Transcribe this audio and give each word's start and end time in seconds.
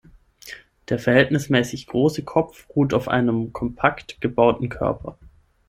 Der 0.89 0.97
verhältnismäßig 0.97 1.85
große 1.85 2.23
Kopf 2.23 2.65
ruht 2.75 2.95
auf 2.95 3.07
einem 3.07 3.53
kompakt 3.53 4.19
gebauten 4.19 4.67
Körper. 4.67 5.19